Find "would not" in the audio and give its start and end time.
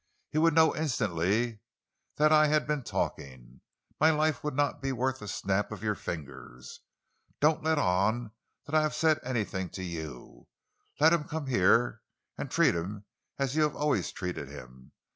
4.43-4.81